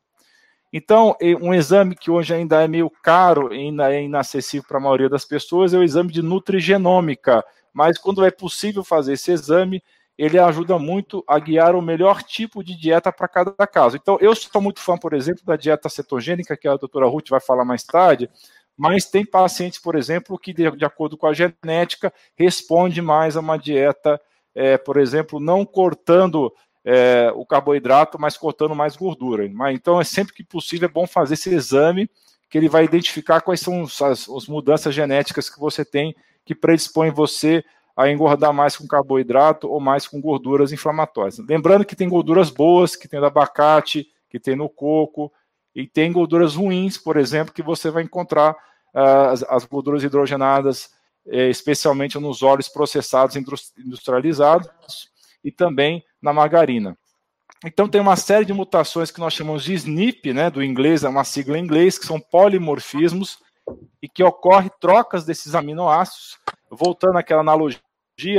Então, 0.73 1.17
um 1.41 1.55
exame 1.55 1.95
que 1.95 2.11
hoje 2.11 2.35
ainda 2.35 2.63
é 2.63 2.69
meio 2.69 2.91
caro 3.03 3.55
e 3.55 3.59
ainda 3.59 3.93
é 3.93 4.03
inacessível 4.03 4.67
para 4.67 4.79
a 4.79 4.81
maioria 4.81 5.09
das 5.09 5.25
pessoas 5.25 5.73
é 5.73 5.79
o 5.79 5.83
exame 5.83 6.13
de 6.13 6.21
nutrigenômica, 6.21 7.43
mas 7.73 7.97
quando 7.97 8.25
é 8.25 8.31
possível 8.31 8.83
fazer 8.83 9.15
esse 9.15 9.31
exame, 9.31 9.83
ele 10.19 10.39
ajuda 10.39 10.79
muito 10.79 11.23
a 11.27 11.39
guiar 11.39 11.75
o 11.75 11.83
melhor 11.83 12.23
tipo 12.23 12.65
de 12.65 12.75
dieta 12.75 13.13
para 13.13 13.29
cada 13.29 13.67
caso. 13.67 13.97
Então, 13.97 14.19
eu 14.21 14.35
sou 14.35 14.61
muito 14.61 14.81
fã, 14.81 14.99
por 14.99 15.13
exemplo, 15.13 15.45
da 15.45 15.57
dieta 15.57 15.89
cetogênica, 15.89 16.57
que 16.57 16.67
a 16.67 16.77
doutora 16.77 17.07
Ruth 17.07 17.29
vai 17.29 17.41
falar 17.41 17.65
mais 17.65 17.85
tarde, 17.85 18.29
mas 18.77 19.07
tem 19.07 19.25
pacientes, 19.25 19.79
por 19.79 19.95
exemplo, 19.95 20.39
que, 20.39 20.53
de, 20.53 20.71
de 20.73 20.85
acordo 20.85 21.17
com 21.17 21.27
a 21.27 21.33
genética, 21.33 22.13
responde 22.37 23.01
mais 23.01 23.37
a 23.37 23.41
uma 23.41 23.57
dieta, 23.57 24.21
é, 24.55 24.77
por 24.77 24.99
exemplo, 24.99 25.41
não 25.41 25.65
cortando 25.65 26.53
é, 26.85 27.33
o 27.35 27.47
carboidrato, 27.47 28.19
mas 28.21 28.37
cortando 28.37 28.75
mais 28.75 28.97
gordura. 28.97 29.49
Mas, 29.53 29.75
então, 29.75 30.01
é 30.01 30.05
sempre 30.05 30.35
que 30.35 30.45
possível, 30.45 30.89
é 30.89 30.93
bom 30.93 31.07
fazer 31.07 31.35
esse 31.35 31.53
exame, 31.53 32.11
que 32.49 32.59
ele 32.59 32.69
vai 32.69 32.85
identificar 32.85 33.41
quais 33.41 33.61
são 33.61 33.83
as, 33.83 34.29
as 34.29 34.47
mudanças 34.47 34.95
genéticas 34.95 35.51
que 35.51 35.59
você 35.59 35.85
tem 35.85 36.15
que 36.45 36.55
predispõem 36.55 37.11
você 37.11 37.65
a 37.97 38.09
engordar 38.11 38.53
mais 38.53 38.77
com 38.77 38.87
carboidrato 38.87 39.69
ou 39.69 39.81
mais 39.81 40.07
com 40.07 40.21
gorduras 40.21 40.71
inflamatórias. 40.71 41.39
Lembrando 41.39 41.85
que 41.85 41.97
tem 41.97 42.09
gorduras 42.09 42.51
boas, 42.51 42.95
que 42.95 43.09
tem 43.09 43.19
no 43.19 43.27
abacate, 43.27 44.07
que 44.29 44.39
tem 44.39 44.55
no 44.55 44.69
coco, 44.69 45.33
e 45.77 45.87
tem 45.87 46.11
gorduras 46.11 46.55
ruins, 46.55 46.97
por 46.97 47.19
exemplo, 47.19 47.53
que 47.53 47.63
você 47.63 47.91
vai 47.91 48.03
encontrar 48.03 48.53
uh, 48.95 49.29
as, 49.31 49.43
as, 49.43 49.67
gorduras 49.67 50.03
hidrogenadas, 50.03 50.89
eh, 51.27 51.51
especialmente 51.51 52.19
nos 52.19 52.43
óleos 52.43 52.67
processados 52.67 53.37
industrializados 53.37 54.71
e 55.45 55.53
também 55.53 56.03
na 56.23 56.33
margarina. 56.33 56.97
Então 57.63 57.87
tem 57.87 58.01
uma 58.01 58.17
série 58.17 58.47
de 58.47 58.55
mutações 58.55 59.11
que 59.11 59.21
nós 59.21 59.35
chamamos 59.35 59.65
de 59.65 59.75
SNP, 59.75 60.33
né, 60.33 60.49
do 60.49 60.65
inglês, 60.65 61.05
é 61.05 61.09
uma 61.11 61.25
sigla 61.25 61.59
em 61.59 61.65
inglês, 61.65 61.99
que 61.99 62.07
são 62.07 62.19
polimorfismos, 62.19 63.39
e 64.01 64.09
que 64.09 64.23
ocorre 64.23 64.71
trocas 64.81 65.27
desses 65.27 65.55
aminoácidos. 65.55 66.39
Voltando 66.71 67.19
àquela 67.19 67.41
analogia, 67.41 67.83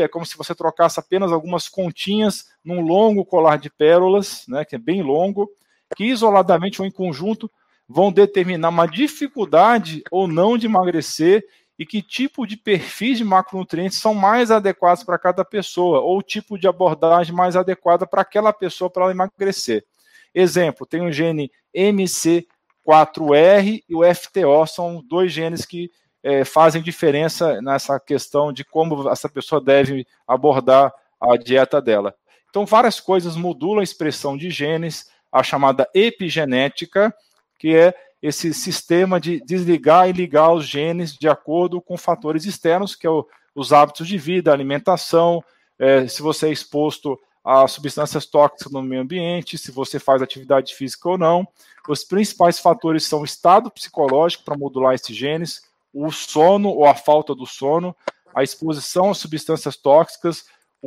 é 0.04 0.08
como 0.08 0.26
se 0.26 0.38
você 0.38 0.56
trocasse 0.56 1.00
apenas 1.00 1.32
algumas 1.32 1.70
continhas 1.70 2.46
num 2.64 2.82
longo 2.82 3.24
colar 3.24 3.58
de 3.58 3.70
pérolas, 3.70 4.44
né, 4.48 4.66
que 4.66 4.76
é 4.76 4.80
bem 4.80 5.04
longo, 5.04 5.48
que 5.96 6.06
isoladamente 6.06 6.82
ou 6.82 6.88
em 6.88 6.92
conjunto 6.92 7.50
vão 7.88 8.12
determinar 8.12 8.70
uma 8.70 8.86
dificuldade 8.86 10.04
ou 10.12 10.28
não 10.28 10.58
de 10.58 10.66
emagrecer 10.66 11.46
e 11.80 11.86
que 11.86 12.02
tipo 12.02 12.46
de 12.46 12.58
perfis 12.58 13.20
de 13.20 13.24
macronutrientes 13.24 14.00
são 14.00 14.14
mais 14.14 14.50
adequados 14.50 15.04
para 15.04 15.20
cada 15.20 15.46
pessoa, 15.46 16.00
ou 16.00 16.22
tipo 16.24 16.58
de 16.58 16.68
abordagem 16.68 17.36
mais 17.36 17.56
adequada 17.56 18.08
para 18.08 18.24
aquela 18.24 18.52
pessoa 18.52 18.90
para 18.90 19.04
ela 19.04 19.12
emagrecer. 19.12 19.86
Exemplo, 20.34 20.88
tem 20.88 21.02
o 21.02 21.12
gene 21.12 21.52
MC 21.74 22.48
4R 22.88 23.84
e 23.88 23.96
o 23.96 24.04
FTO 24.16 24.66
são 24.66 25.04
dois 25.08 25.32
genes 25.32 25.66
que 25.66 25.92
é, 26.24 26.44
fazem 26.44 26.82
diferença 26.82 27.62
nessa 27.62 28.00
questão 28.00 28.52
de 28.52 28.66
como 28.66 29.10
essa 29.10 29.30
pessoa 29.30 29.62
deve 29.62 30.06
abordar 30.28 30.92
a 31.22 31.38
dieta 31.38 31.82
dela. 31.82 32.16
Então, 32.50 32.66
várias 32.66 33.00
coisas 33.00 33.36
modulam 33.36 33.80
a 33.80 33.84
expressão 33.84 34.36
de 34.36 34.50
genes, 34.50 35.10
a 35.32 35.44
chamada 35.44 35.88
epigenética, 35.94 37.14
que 37.60 37.76
é 37.76 37.94
esse 38.22 38.54
sistema 38.54 39.20
de 39.20 39.40
desligar 39.42 40.10
e 40.10 40.14
ligar 40.14 40.52
os 40.52 40.68
genes 40.68 41.14
de 41.14 41.28
acordo 41.30 41.82
com 41.82 41.98
fatores 41.98 42.46
externos, 42.46 42.96
que 42.96 43.06
é 43.06 43.10
o, 43.10 43.28
os 43.54 43.72
hábitos 43.72 44.08
de 44.08 44.18
vida, 44.18 44.52
alimentação, 44.52 45.44
é, 45.80 46.08
se 46.08 46.22
você 46.22 46.48
é 46.48 46.52
exposto 46.52 47.20
a 47.44 47.68
substâncias 47.68 48.26
tóxicas 48.26 48.72
no 48.74 48.82
meio 48.82 49.02
ambiente, 49.02 49.58
se 49.58 49.72
você 49.72 50.00
faz 50.00 50.22
atividade 50.22 50.76
física 50.76 51.08
ou 51.08 51.18
não. 51.18 51.48
Os 51.88 52.04
principais 52.04 52.60
fatores 52.60 53.06
são 53.06 53.22
o 53.22 53.26
estado 53.26 53.72
psicológico 53.72 54.44
para 54.44 54.58
modular 54.58 54.94
esses 54.94 55.16
genes, 55.16 55.62
o 55.94 56.12
sono 56.12 56.70
ou 56.70 56.86
a 56.86 56.94
falta 56.94 57.34
do 57.34 57.46
sono, 57.46 57.96
a 58.36 58.44
exposição 58.44 59.12
a 59.12 59.14
substâncias 59.14 59.78
tóxicas, 59.78 60.46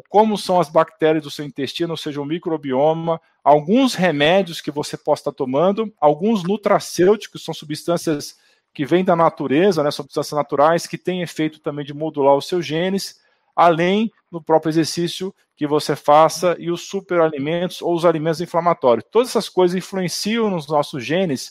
como 0.08 0.38
são 0.38 0.60
as 0.60 0.68
bactérias 0.68 1.24
do 1.24 1.30
seu 1.30 1.44
intestino, 1.44 1.92
ou 1.92 1.96
seja, 1.96 2.20
o 2.20 2.24
microbioma, 2.24 3.20
alguns 3.42 3.94
remédios 3.94 4.60
que 4.60 4.70
você 4.70 4.96
possa 4.96 5.22
estar 5.22 5.32
tomando, 5.32 5.92
alguns 6.00 6.44
nutracêuticos, 6.44 7.44
são 7.44 7.52
substâncias 7.52 8.36
que 8.72 8.86
vêm 8.86 9.04
da 9.04 9.16
natureza, 9.16 9.82
né, 9.82 9.90
substâncias 9.90 10.36
naturais, 10.36 10.86
que 10.86 10.96
têm 10.96 11.22
efeito 11.22 11.60
também 11.60 11.84
de 11.84 11.92
modular 11.92 12.36
os 12.36 12.46
seus 12.46 12.64
genes, 12.64 13.20
além 13.54 14.10
do 14.30 14.40
próprio 14.40 14.70
exercício 14.70 15.34
que 15.56 15.66
você 15.66 15.96
faça 15.96 16.56
e 16.58 16.70
os 16.70 16.82
superalimentos 16.82 17.82
ou 17.82 17.94
os 17.94 18.04
alimentos 18.04 18.40
inflamatórios. 18.40 19.04
Todas 19.10 19.30
essas 19.30 19.48
coisas 19.48 19.76
influenciam 19.76 20.48
nos 20.48 20.66
nossos 20.68 21.04
genes, 21.04 21.50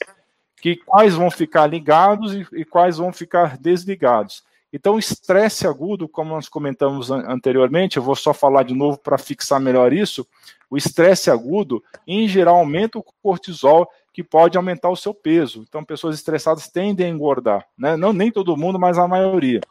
que 0.61 0.77
quais 0.77 1.13
vão 1.13 1.29
ficar 1.29 1.67
ligados 1.67 2.33
e, 2.33 2.47
e 2.53 2.65
quais 2.65 2.97
vão 2.97 3.13
ficar 3.13 3.57
desligados. 3.57 4.43
Então, 4.71 4.99
estresse 4.99 5.65
agudo, 5.65 6.07
como 6.07 6.31
nós 6.31 6.47
comentamos 6.47 7.09
anteriormente, 7.09 7.97
eu 7.97 8.03
vou 8.03 8.15
só 8.15 8.33
falar 8.33 8.63
de 8.63 8.73
novo 8.73 8.99
para 8.99 9.17
fixar 9.17 9.59
melhor 9.59 9.91
isso. 9.91 10.27
O 10.69 10.77
estresse 10.77 11.31
agudo, 11.31 11.83
em 12.05 12.27
geral, 12.27 12.57
aumenta 12.57 12.99
o 12.99 13.05
cortisol, 13.23 13.89
que 14.13 14.23
pode 14.23 14.57
aumentar 14.57 14.89
o 14.89 14.95
seu 14.95 15.13
peso. 15.13 15.65
Então, 15.67 15.83
pessoas 15.83 16.15
estressadas 16.15 16.67
tendem 16.67 17.07
a 17.07 17.09
engordar, 17.09 17.65
né? 17.77 17.97
Não 17.97 18.13
nem 18.13 18.31
todo 18.31 18.57
mundo, 18.57 18.77
mas 18.77 18.97
a 18.97 19.07
maioria 19.07 19.61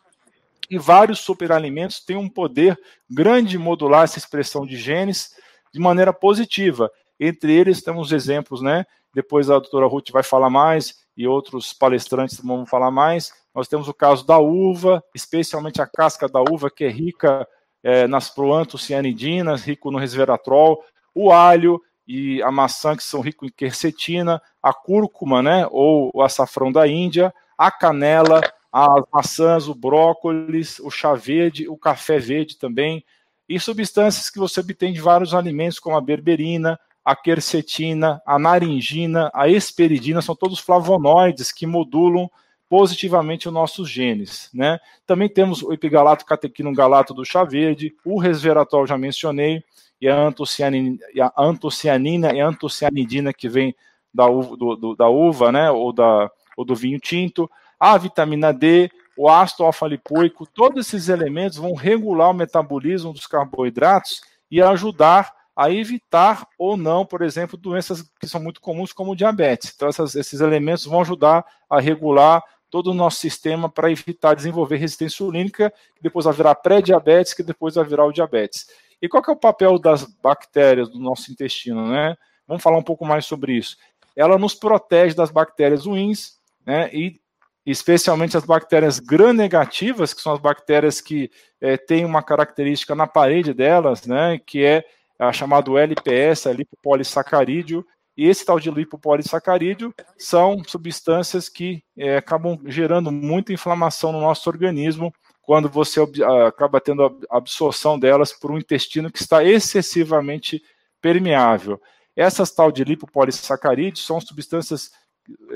e 0.70 0.78
vários 0.78 1.20
superalimentos 1.20 2.00
têm 2.00 2.16
um 2.16 2.28
poder 2.28 2.78
grande 3.10 3.50
de 3.50 3.58
modular 3.58 4.04
essa 4.04 4.18
expressão 4.18 4.66
de 4.66 4.76
genes 4.76 5.34
de 5.72 5.80
maneira 5.80 6.12
positiva. 6.12 6.90
Entre 7.18 7.52
eles 7.52 7.82
temos 7.82 8.12
exemplos, 8.12 8.60
né? 8.60 8.84
Depois 9.14 9.50
a 9.50 9.58
doutora 9.58 9.86
Ruth 9.86 10.10
vai 10.10 10.22
falar 10.22 10.50
mais 10.50 11.06
e 11.16 11.26
outros 11.26 11.72
palestrantes 11.72 12.38
vão 12.40 12.66
falar 12.66 12.90
mais. 12.90 13.32
Nós 13.58 13.66
temos 13.66 13.88
o 13.88 13.92
caso 13.92 14.24
da 14.24 14.38
uva, 14.38 15.02
especialmente 15.12 15.82
a 15.82 15.86
casca 15.86 16.28
da 16.28 16.40
uva, 16.40 16.70
que 16.70 16.84
é 16.84 16.88
rica 16.88 17.44
é, 17.82 18.06
nas 18.06 18.30
proantocianidinas, 18.30 19.64
rico 19.64 19.90
no 19.90 19.98
resveratrol, 19.98 20.84
o 21.12 21.32
alho 21.32 21.82
e 22.06 22.40
a 22.44 22.52
maçã, 22.52 22.96
que 22.96 23.02
são 23.02 23.20
ricos 23.20 23.48
em 23.48 23.52
quercetina, 23.52 24.40
a 24.62 24.72
cúrcuma, 24.72 25.42
né? 25.42 25.66
Ou 25.72 26.08
o 26.14 26.22
açafrão 26.22 26.70
da 26.70 26.86
Índia, 26.86 27.34
a 27.58 27.68
canela, 27.68 28.40
as 28.70 29.02
maçãs, 29.12 29.66
o 29.66 29.74
brócolis, 29.74 30.78
o 30.78 30.88
chá 30.88 31.14
verde, 31.14 31.68
o 31.68 31.76
café 31.76 32.16
verde 32.20 32.56
também, 32.56 33.04
e 33.48 33.58
substâncias 33.58 34.30
que 34.30 34.38
você 34.38 34.60
obtém 34.60 34.92
de 34.92 35.00
vários 35.00 35.34
alimentos, 35.34 35.80
como 35.80 35.96
a 35.96 36.00
berberina, 36.00 36.78
a 37.04 37.16
quercetina, 37.16 38.22
a 38.24 38.38
naringina, 38.38 39.32
a 39.34 39.48
esperidina, 39.48 40.22
são 40.22 40.36
todos 40.36 40.60
flavonoides 40.60 41.50
que 41.50 41.66
modulam 41.66 42.30
positivamente 42.68 43.48
os 43.48 43.54
nossos 43.54 43.88
genes. 43.88 44.50
Né? 44.52 44.78
Também 45.06 45.28
temos 45.28 45.62
o 45.62 45.72
epigalato 45.72 46.24
catequino 46.24 46.72
galato 46.72 47.14
do 47.14 47.24
chá 47.24 47.44
verde, 47.44 47.94
o 48.04 48.18
resveratrol 48.18 48.86
já 48.86 48.98
mencionei, 48.98 49.62
e 50.00 50.08
a 50.08 50.16
antocianina 50.16 50.98
e 51.12 51.20
a, 51.20 51.32
antocianina 51.36 52.32
e 52.32 52.40
a 52.40 52.46
antocianidina 52.46 53.32
que 53.32 53.48
vem 53.48 53.74
da 54.14 54.26
uva, 54.26 54.56
do, 54.56 54.76
do, 54.76 54.96
da 54.96 55.08
uva 55.08 55.50
né? 55.50 55.70
ou, 55.70 55.92
da, 55.92 56.30
ou 56.56 56.64
do 56.64 56.74
vinho 56.74 57.00
tinto, 57.00 57.50
a 57.80 57.96
vitamina 57.98 58.52
D, 58.52 58.90
o 59.16 59.28
ácido 59.28 59.64
alfa-lipoico, 59.64 60.46
todos 60.46 60.86
esses 60.86 61.08
elementos 61.08 61.58
vão 61.58 61.74
regular 61.74 62.30
o 62.30 62.34
metabolismo 62.34 63.12
dos 63.12 63.26
carboidratos 63.26 64.20
e 64.50 64.62
ajudar 64.62 65.32
a 65.56 65.72
evitar 65.72 66.46
ou 66.56 66.76
não, 66.76 67.04
por 67.04 67.20
exemplo, 67.20 67.58
doenças 67.58 68.08
que 68.20 68.28
são 68.28 68.40
muito 68.40 68.60
comuns, 68.60 68.92
como 68.92 69.16
diabetes. 69.16 69.72
Então, 69.74 69.88
essas, 69.88 70.14
esses 70.14 70.40
elementos 70.40 70.84
vão 70.84 71.00
ajudar 71.00 71.44
a 71.68 71.80
regular 71.80 72.44
todo 72.70 72.90
o 72.90 72.94
nosso 72.94 73.20
sistema 73.20 73.68
para 73.68 73.90
evitar 73.90 74.34
desenvolver 74.34 74.76
resistência 74.76 75.14
insulínica, 75.14 75.72
que 75.94 76.02
depois 76.02 76.24
vai 76.24 76.34
virar 76.34 76.54
pré-diabetes, 76.56 77.34
que 77.34 77.42
depois 77.42 77.74
vai 77.74 77.84
virar 77.84 78.04
o 78.04 78.12
diabetes. 78.12 78.66
E 79.00 79.08
qual 79.08 79.22
que 79.22 79.30
é 79.30 79.32
o 79.32 79.36
papel 79.36 79.78
das 79.78 80.04
bactérias 80.04 80.88
do 80.88 80.98
nosso 80.98 81.30
intestino, 81.30 81.86
né? 81.88 82.16
Vamos 82.46 82.62
falar 82.62 82.78
um 82.78 82.82
pouco 82.82 83.04
mais 83.04 83.26
sobre 83.26 83.52
isso. 83.52 83.76
Ela 84.16 84.38
nos 84.38 84.54
protege 84.54 85.14
das 85.14 85.30
bactérias 85.30 85.86
ruins, 85.86 86.38
né? 86.66 86.90
E 86.92 87.20
especialmente 87.64 88.36
as 88.36 88.44
bactérias 88.44 88.98
gram-negativas, 88.98 90.14
que 90.14 90.22
são 90.22 90.32
as 90.32 90.40
bactérias 90.40 91.00
que 91.00 91.30
é, 91.60 91.76
têm 91.76 92.04
uma 92.04 92.22
característica 92.22 92.94
na 92.94 93.06
parede 93.06 93.52
delas, 93.54 94.06
né? 94.06 94.40
Que 94.44 94.64
é 94.64 94.84
a 95.18 95.32
chamado 95.32 95.76
LPS, 95.76 96.46
lipopolissacarídeo, 96.46 97.84
e 98.18 98.26
esse 98.26 98.44
tal 98.44 98.58
de 98.58 98.68
lipopolissacarídeo 98.68 99.94
são 100.18 100.60
substâncias 100.66 101.48
que 101.48 101.84
é, 101.96 102.16
acabam 102.16 102.58
gerando 102.66 103.12
muita 103.12 103.52
inflamação 103.52 104.10
no 104.10 104.20
nosso 104.20 104.50
organismo 104.50 105.14
quando 105.40 105.68
você 105.68 106.00
acaba 106.48 106.80
tendo 106.80 107.04
a 107.30 107.36
absorção 107.36 107.96
delas 107.96 108.32
por 108.32 108.50
um 108.50 108.58
intestino 108.58 109.08
que 109.08 109.20
está 109.20 109.44
excessivamente 109.44 110.60
permeável. 111.00 111.80
Essas 112.16 112.50
tal 112.50 112.72
de 112.72 112.82
lipopolissacarídeos 112.82 114.04
são 114.04 114.20
substâncias, 114.20 114.90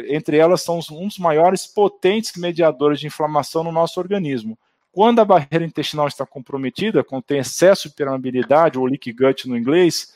entre 0.07 0.37
elas, 0.37 0.63
são 0.63 0.79
um 0.93 1.09
dos 1.09 1.19
maiores 1.19 1.67
potentes 1.67 2.41
mediadores 2.41 3.01
de 3.01 3.09
inflamação 3.09 3.65
no 3.65 3.73
nosso 3.73 3.99
organismo. 3.99 4.57
Quando 4.93 5.19
a 5.19 5.25
barreira 5.25 5.65
intestinal 5.65 6.07
está 6.07 6.25
comprometida, 6.25 7.03
quando 7.03 7.25
tem 7.25 7.39
excesso 7.39 7.89
de 7.89 7.97
permeabilidade, 7.97 8.79
ou 8.79 8.87
leak 8.87 9.13
gut 9.13 9.49
no 9.49 9.59
inglês, 9.59 10.15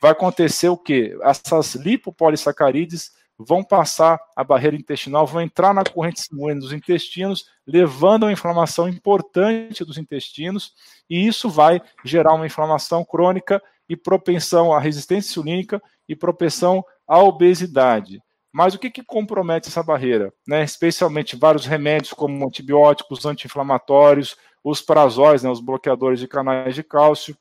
vai 0.00 0.12
acontecer 0.12 0.68
o 0.68 0.76
quê? 0.76 1.18
Essas 1.22 1.74
lipopolissacarídeos 1.74 3.10
vão 3.38 3.62
passar 3.62 4.20
a 4.34 4.42
barreira 4.42 4.76
intestinal, 4.76 5.26
vão 5.26 5.40
entrar 5.40 5.72
na 5.72 5.84
corrente 5.84 6.20
sanguínea 6.20 6.56
dos 6.56 6.72
intestinos, 6.72 7.46
levando 7.66 8.24
a 8.24 8.26
uma 8.26 8.32
inflamação 8.32 8.88
importante 8.88 9.84
dos 9.84 9.96
intestinos, 9.96 10.72
e 11.08 11.26
isso 11.26 11.48
vai 11.48 11.80
gerar 12.04 12.34
uma 12.34 12.46
inflamação 12.46 13.04
crônica 13.04 13.62
e 13.88 13.96
propensão 13.96 14.72
à 14.72 14.80
resistência 14.80 15.30
insulínica 15.30 15.80
e 16.08 16.16
propensão 16.16 16.84
à 17.06 17.22
obesidade. 17.22 18.20
Mas 18.52 18.74
o 18.74 18.78
que, 18.78 18.90
que 18.90 19.04
compromete 19.04 19.68
essa 19.68 19.82
barreira? 19.82 20.32
Né? 20.46 20.64
Especialmente 20.64 21.36
vários 21.36 21.64
remédios, 21.64 22.12
como 22.12 22.44
antibióticos, 22.44 23.24
anti-inflamatórios, 23.24 24.36
os 24.64 24.82
prazóis, 24.82 25.42
né, 25.42 25.50
os 25.50 25.60
bloqueadores 25.60 26.18
de 26.18 26.26
canais 26.26 26.74
de 26.74 26.82
cálcio, 26.82 27.36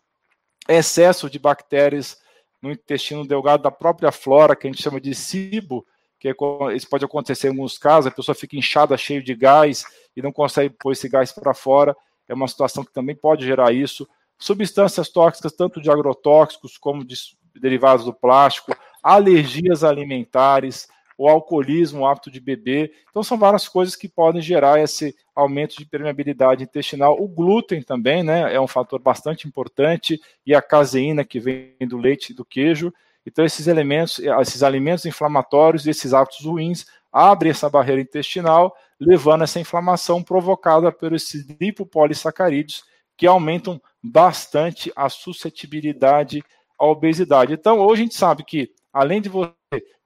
excesso 0.70 1.30
de 1.30 1.40
bactérias 1.40 2.18
no 2.62 2.72
intestino 2.72 3.26
delgado 3.26 3.64
da 3.64 3.72
própria 3.72 4.12
flora, 4.12 4.56
que 4.56 4.68
a 4.68 4.72
gente 4.72 4.82
chama 4.82 5.00
de 5.00 5.14
cibo, 5.14 5.86
que 6.20 6.28
é, 6.30 6.34
isso 6.76 6.90
pode 6.90 7.06
acontecer 7.06 7.48
em 7.48 7.52
alguns 7.52 7.78
casos, 7.78 8.08
a 8.08 8.16
pessoa 8.16 8.36
fica 8.36 8.58
inchada, 8.58 8.98
cheio 8.98 9.24
de 9.24 9.36
gás 9.36 9.86
e 10.16 10.22
não 10.22 10.32
consegue 10.32 10.76
pôr 10.78 10.92
esse 10.92 11.08
gás 11.08 11.32
para 11.32 11.54
fora. 11.54 11.96
É 12.28 12.34
uma 12.34 12.48
situação 12.48 12.84
que 12.84 12.92
também 12.92 13.16
pode 13.16 13.46
gerar 13.46 13.72
isso. 13.72 14.08
Substâncias 14.38 15.10
tóxicas, 15.10 15.54
tanto 15.54 15.82
de 15.82 15.90
agrotóxicos 15.90 16.78
como 16.78 17.06
de 17.06 17.16
derivados 17.56 18.06
do 18.06 18.14
plástico, 18.14 18.76
alergias 19.02 19.84
alimentares, 19.84 20.88
o 21.18 21.28
alcoolismo, 21.28 22.02
o 22.02 22.06
hábito 22.06 22.30
de 22.30 22.40
beber. 22.40 22.92
Então, 23.10 23.24
são 23.24 23.38
várias 23.38 23.68
coisas 23.68 23.96
que 23.96 24.08
podem 24.08 24.42
gerar 24.42 24.80
esse 24.80 25.16
aumento 25.36 25.76
de 25.78 25.86
permeabilidade 25.86 26.64
intestinal. 26.64 27.20
O 27.20 27.28
glúten 27.28 27.82
também, 27.82 28.24
né, 28.24 28.54
é 28.54 28.62
um 28.62 28.68
fator 28.68 29.00
bastante 29.00 29.48
importante, 29.48 30.22
e 30.46 30.54
a 30.54 30.62
caseína 30.62 31.26
que 31.26 31.40
vem 31.40 31.76
do 31.88 31.98
leite 31.98 32.32
e 32.32 32.36
do 32.36 32.46
queijo. 32.46 32.94
Então, 33.26 33.44
esses 33.44 33.68
elementos, 33.68 34.20
esses 34.20 34.64
alimentos 34.64 35.06
inflamatórios, 35.06 35.88
esses 35.88 36.14
hábitos 36.14 36.46
ruins, 36.46 36.86
abrem 37.12 37.52
essa 37.52 37.70
barreira 37.70 38.02
intestinal, 38.02 38.76
levando 39.00 39.44
essa 39.44 39.60
inflamação 39.60 40.22
provocada 40.24 40.92
por 40.92 41.14
esses 41.14 41.46
lipopolissacarídeos, 41.60 42.84
que 43.18 43.26
aumentam 43.26 43.82
bastante 44.02 44.92
a 44.96 45.10
suscetibilidade 45.10 46.44
à 46.80 46.86
obesidade. 46.86 47.54
Então, 47.54 47.80
hoje 47.80 48.02
a 48.02 48.04
gente 48.04 48.16
sabe 48.16 48.44
que, 48.44 48.70
além 48.94 49.20
de 49.20 49.30
você 49.30 49.57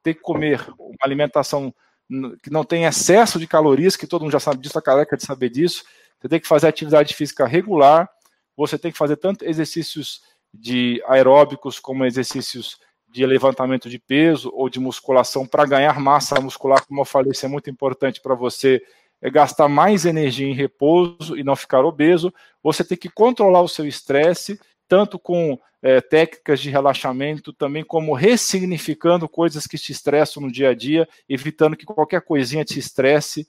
ter 0.04 0.16
que 0.16 0.22
comer 0.22 0.66
uma 0.78 0.98
alimentação 1.04 1.74
que 2.44 2.50
não 2.50 2.64
tem 2.64 2.86
excesso 2.86 3.40
de 3.40 3.48
calorias, 3.48 3.96
que 3.96 4.08
todo 4.08 4.24
mundo 4.24 4.32
já 4.32 4.40
sabe 4.40 4.62
disso, 4.62 4.78
a 4.78 4.82
careca 4.82 5.16
de 5.16 5.26
saber 5.26 5.50
disso, 5.50 5.84
você 6.20 6.28
tem 6.28 6.40
que 6.40 6.48
fazer 6.48 6.68
atividade 6.68 7.16
física 7.16 7.48
regular, 7.48 8.10
você 8.56 8.78
tem 8.78 8.92
que 8.92 8.98
fazer 8.98 9.16
tanto 9.16 9.46
exercícios 9.46 10.22
de 10.54 11.02
aeróbicos 11.08 11.80
como 11.80 12.06
exercícios 12.06 12.78
de 13.10 13.26
levantamento 13.26 13.90
de 13.90 13.98
peso 13.98 14.52
ou 14.54 14.70
de 14.70 14.80
musculação 14.80 15.46
para 15.46 15.66
ganhar 15.66 16.00
massa 16.00 16.40
muscular, 16.40 16.86
como 16.86 17.02
eu 17.02 17.06
falei, 17.06 17.32
isso 17.32 17.46
é 17.46 17.50
muito 17.50 17.70
importante 17.70 18.22
para 18.22 18.36
você 18.36 18.82
é 19.22 19.30
gastar 19.30 19.68
mais 19.68 20.06
energia 20.06 20.48
em 20.48 20.54
repouso 20.54 21.38
e 21.38 21.44
não 21.44 21.56
ficar 21.56 21.86
obeso. 21.86 22.34
Você 22.64 22.84
tem 22.84 22.98
que 22.98 23.10
controlar 23.10 23.62
o 23.62 23.68
seu 23.68 23.86
estresse, 23.86 24.60
tanto 24.92 25.18
com 25.18 25.58
é, 25.82 26.02
técnicas 26.02 26.60
de 26.60 26.70
relaxamento, 26.70 27.54
também 27.54 27.82
como 27.82 28.14
ressignificando 28.14 29.30
coisas 29.30 29.66
que 29.66 29.78
te 29.78 29.94
estressam 29.94 30.44
no 30.44 30.52
dia 30.52 30.72
a 30.72 30.76
dia, 30.76 31.08
evitando 31.30 31.78
que 31.78 31.86
qualquer 31.86 32.20
coisinha 32.20 32.66
te 32.66 32.78
estresse. 32.78 33.48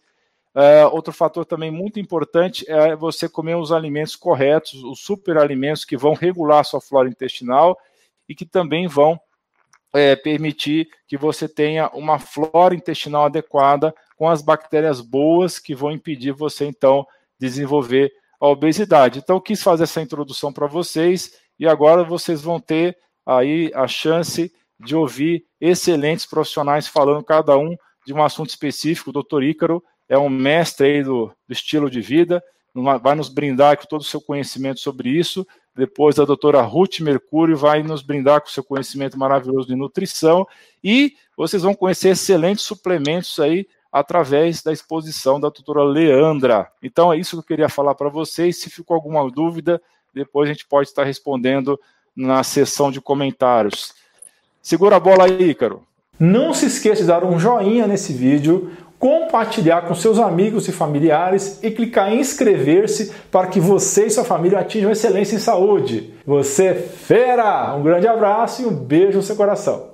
É, 0.54 0.86
outro 0.86 1.12
fator 1.12 1.44
também 1.44 1.68
muito 1.68 1.98
importante 1.98 2.64
é 2.70 2.94
você 2.94 3.28
comer 3.28 3.56
os 3.56 3.72
alimentos 3.72 4.14
corretos, 4.14 4.84
os 4.84 5.00
superalimentos 5.00 5.84
que 5.84 5.96
vão 5.96 6.14
regular 6.14 6.60
a 6.60 6.64
sua 6.64 6.80
flora 6.80 7.08
intestinal 7.08 7.76
e 8.28 8.36
que 8.36 8.46
também 8.46 8.86
vão 8.86 9.20
é, 9.92 10.14
permitir 10.14 10.88
que 11.08 11.16
você 11.16 11.48
tenha 11.48 11.88
uma 11.88 12.20
flora 12.20 12.72
intestinal 12.72 13.24
adequada 13.24 13.92
com 14.16 14.28
as 14.28 14.40
bactérias 14.42 15.00
boas 15.00 15.58
que 15.58 15.74
vão 15.74 15.90
impedir 15.90 16.30
você 16.30 16.66
então 16.66 17.04
desenvolver 17.36 18.12
a 18.42 18.48
obesidade. 18.48 19.20
Então, 19.20 19.40
quis 19.40 19.62
fazer 19.62 19.84
essa 19.84 20.02
introdução 20.02 20.52
para 20.52 20.66
vocês 20.66 21.32
e 21.60 21.68
agora 21.68 22.02
vocês 22.02 22.42
vão 22.42 22.58
ter 22.58 22.98
aí 23.24 23.70
a 23.72 23.86
chance 23.86 24.52
de 24.80 24.96
ouvir 24.96 25.44
excelentes 25.60 26.26
profissionais 26.26 26.88
falando 26.88 27.22
cada 27.22 27.56
um 27.56 27.76
de 28.04 28.12
um 28.12 28.20
assunto 28.20 28.50
específico. 28.50 29.10
O 29.10 29.12
doutor 29.12 29.44
Ícaro 29.44 29.80
é 30.08 30.18
um 30.18 30.28
mestre 30.28 30.88
aí 30.88 31.04
do, 31.04 31.26
do 31.46 31.52
estilo 31.52 31.88
de 31.88 32.00
vida, 32.00 32.42
vai 33.00 33.14
nos 33.14 33.28
brindar 33.28 33.78
com 33.78 33.86
todo 33.86 34.00
o 34.00 34.04
seu 34.04 34.20
conhecimento 34.20 34.80
sobre 34.80 35.08
isso. 35.10 35.46
Depois 35.76 36.18
a 36.18 36.24
doutora 36.24 36.62
Ruth 36.62 36.98
Mercúrio 36.98 37.56
vai 37.56 37.84
nos 37.84 38.02
brindar 38.02 38.40
com 38.40 38.48
seu 38.48 38.64
conhecimento 38.64 39.16
maravilhoso 39.16 39.68
de 39.68 39.76
nutrição. 39.76 40.44
E 40.82 41.14
vocês 41.36 41.62
vão 41.62 41.76
conhecer 41.76 42.08
excelentes 42.08 42.64
suplementos 42.64 43.38
aí 43.38 43.68
através 43.92 44.62
da 44.62 44.72
exposição 44.72 45.38
da 45.38 45.50
doutora 45.50 45.84
Leandra. 45.84 46.68
Então 46.82 47.12
é 47.12 47.18
isso 47.18 47.36
que 47.36 47.40
eu 47.40 47.46
queria 47.46 47.68
falar 47.68 47.94
para 47.94 48.08
vocês. 48.08 48.58
Se 48.58 48.70
ficou 48.70 48.94
alguma 48.94 49.30
dúvida, 49.30 49.80
depois 50.14 50.48
a 50.48 50.52
gente 50.52 50.66
pode 50.66 50.88
estar 50.88 51.04
respondendo 51.04 51.78
na 52.16 52.42
sessão 52.42 52.90
de 52.90 53.00
comentários. 53.00 53.94
Segura 54.62 54.96
a 54.96 55.00
bola 55.00 55.24
aí, 55.24 55.50
Ícaro. 55.50 55.82
Não 56.18 56.54
se 56.54 56.66
esqueça 56.66 57.02
de 57.02 57.08
dar 57.08 57.24
um 57.24 57.38
joinha 57.38 57.86
nesse 57.86 58.12
vídeo, 58.12 58.70
compartilhar 58.98 59.82
com 59.82 59.94
seus 59.94 60.18
amigos 60.18 60.68
e 60.68 60.72
familiares 60.72 61.58
e 61.62 61.70
clicar 61.70 62.12
em 62.12 62.20
inscrever-se 62.20 63.12
para 63.32 63.48
que 63.48 63.58
você 63.58 64.06
e 64.06 64.10
sua 64.10 64.24
família 64.24 64.60
atinjam 64.60 64.92
excelência 64.92 65.34
em 65.34 65.40
saúde. 65.40 66.14
Você 66.24 66.66
é 66.66 66.74
fera! 66.74 67.74
Um 67.74 67.82
grande 67.82 68.06
abraço 68.06 68.62
e 68.62 68.66
um 68.66 68.72
beijo 68.72 69.16
no 69.16 69.22
seu 69.22 69.34
coração. 69.34 69.90